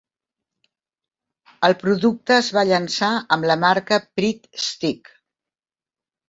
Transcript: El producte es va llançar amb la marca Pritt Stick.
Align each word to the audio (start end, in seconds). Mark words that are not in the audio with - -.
El 1.69 1.75
producte 1.83 2.35
es 2.37 2.49
va 2.59 2.63
llançar 2.71 3.11
amb 3.37 3.47
la 3.53 3.59
marca 3.65 4.01
Pritt 4.17 4.51
Stick. 4.65 5.15